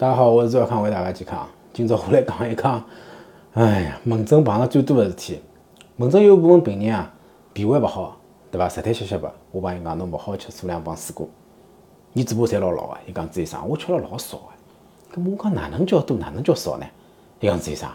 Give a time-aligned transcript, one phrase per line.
[0.00, 1.46] 大家好，我是周小康，为大家健康。
[1.74, 2.82] 今朝我来讲一讲，
[3.52, 5.42] 哎呀，门诊碰到最多的事体。
[5.96, 7.12] 门诊有部分病人啊，
[7.52, 8.16] 脾胃勿好，
[8.50, 8.66] 对伐？
[8.66, 9.30] 实体吃吃吧。
[9.50, 11.28] 我帮伊讲，侬勿好吃粗粮帮水果。
[12.14, 15.20] 伊嘴巴侪老老个，伊讲朱医生，我吃了老少个。
[15.20, 16.86] 搿我讲哪能叫多，哪能叫少呢？
[17.40, 17.86] 伊讲朱医生，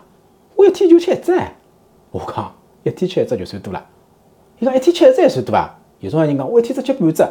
[0.55, 1.35] 我一天就吃一只。
[2.11, 2.53] 我讲
[2.83, 3.83] 一天吃一只就算多了。
[4.59, 5.75] 伊讲一天吃一只也算多啊？
[6.01, 7.27] 有种人讲我一天只吃半只。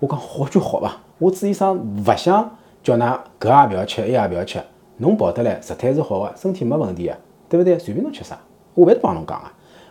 [0.00, 0.98] 我讲好就好伐？
[1.16, 1.74] 我朱医生
[2.06, 2.58] 勿想。
[2.88, 4.58] 叫㑚搿也勿要吃，埃也勿要吃，
[4.96, 7.14] 侬跑得来，状态是好个，身体没问题个，
[7.46, 7.78] 对勿对？
[7.78, 8.38] 随便侬吃啥，
[8.72, 9.44] 我勿会帮侬讲个。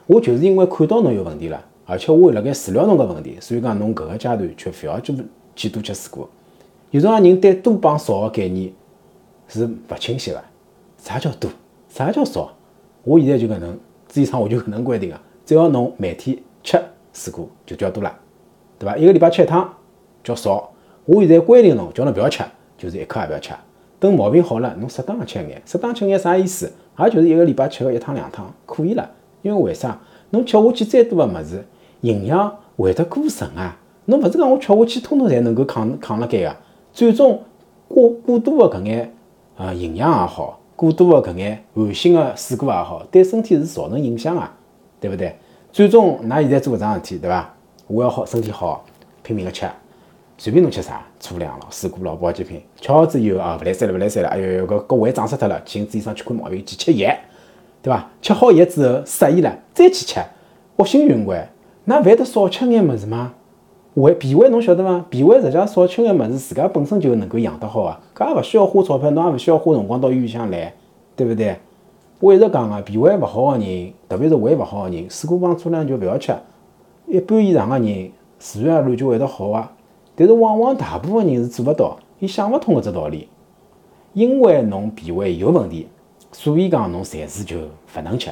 [0.07, 5.15] 我就是因为看到侬有问题了，而且我辣盖治疗侬搿问题，所以讲侬搿个阶段却勿要去
[5.55, 6.27] 去多吃水果。
[6.89, 8.73] 有种人对多帮少个概念
[9.47, 10.43] 是勿清晰个，
[10.97, 11.51] 啥叫多？
[11.89, 12.49] 啥叫少？
[13.03, 16.81] 我现在就搿能，朱医生我就搿能规定个，只要侬每天吃
[17.13, 18.11] 水果就叫多了，
[18.79, 18.97] 对伐？
[18.97, 19.71] 一个礼拜吃一趟
[20.23, 20.71] 叫少。
[21.05, 22.43] 我现在规定侬，叫侬勿要吃。
[22.77, 23.53] 就是一颗也不要吃，
[23.99, 26.71] 等毛病好了，侬适当的吃眼，适当吃眼啥意思？
[26.99, 29.09] 也就是一个礼拜吃个一趟两趟可以了。
[29.41, 29.99] 因为为啥？
[30.31, 31.63] 侬吃下去再多的物事，
[32.01, 33.79] 营养会得过剩啊！
[34.05, 36.55] 侬勿是讲我吃下去通通侪能够抗抗辣盖个，
[36.91, 37.41] 最终
[37.87, 39.13] 过过多的搿眼
[39.55, 44.53] 啊营养也好，过多的搿眼寒性的水果也好，对身体是造成影响啊，
[44.99, 45.35] 对勿对？
[45.71, 47.53] 最终㑚现在做搿桩事体，对伐？
[47.87, 48.83] 我要好身体好，
[49.23, 49.65] 拼命的吃。
[50.37, 57.11] 随便侬吃啥，粗粮咯、水果咯、保健品，吃好之后啊，勿来三了，勿来三了，哎哟哟，搿搿胃胀死脱了，请医生去看毛病，去吃药，
[57.81, 58.07] 对伐？
[58.21, 60.19] 吃好药之后适意了，再去吃，
[60.75, 61.49] 恶性循环，
[61.85, 63.33] 那勿会得少吃眼物事吗？
[63.95, 65.03] 胃脾胃侬晓得伐？
[65.09, 70.71] 脾胃实际上少吃眼物事，自家本身就能够养得好啊，搿也勿需要花钞票，侬也勿需要花辰光到医院里向来，
[71.15, 71.57] 对勿对？
[72.19, 76.31] 我一直讲个，脾胃勿好个人，特别是胃勿好个人，水果帮粗粮就勿要吃。
[77.07, 79.71] 一般以上个人，自然而然就会得好啊。
[80.19, 83.29] 但是往往大部分人是做勿到，伊想勿通搿只道理。
[84.13, 85.87] 因为侬脾胃有问题，
[86.31, 88.31] 所以讲侬暂时就勿能吃。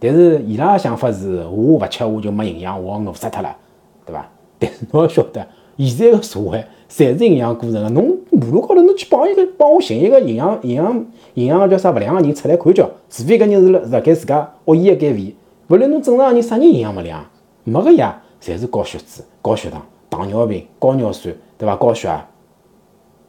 [0.00, 3.56] 但是伊拉个想法是，我勿吃我就没营养，我饿死脱了，
[4.04, 4.28] 对伐？
[4.58, 5.46] 但是侬要晓得，
[5.78, 7.88] 现在个社会侪是营养过剩个。
[7.90, 15.32] 侬马路高头侬去帮一个帮我寻一个营养营养营养叫啥勿良个人出来看叫，除非搿人是辣辣盖自家恶意个减肥，
[15.68, 17.24] 勿然侬正常个人啥人营养勿良？
[17.62, 19.80] 没个呀，侪是高血脂、高血糖。
[20.20, 21.74] 糖尿病、高尿酸，对伐？
[21.76, 22.26] 高血压、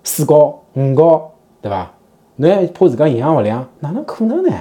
[0.04, 1.32] 四高、五高，
[1.62, 1.90] 对伐？
[2.36, 4.52] 侬还怕自家营养勿良，哪能可能呢？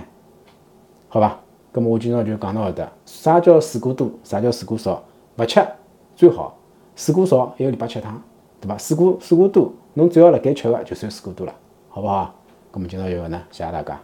[1.08, 1.40] 好吧，
[1.72, 2.92] 咁么我今朝就讲到搿搭。
[3.04, 4.08] 啥叫水果多？
[4.22, 5.02] 啥叫水果少？
[5.38, 5.60] 勿吃
[6.14, 6.56] 最好。
[6.94, 8.22] 水果少，一个礼拜吃一趟，
[8.60, 8.78] 对伐？
[8.78, 11.52] 水果水果多，侬只要辣盖吃个，就算水果多了，
[11.88, 12.32] 好不好？
[12.72, 14.00] 咁么今朝就搿能，谢谢大家。